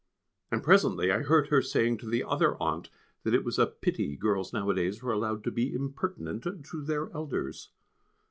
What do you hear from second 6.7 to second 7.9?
to their elders.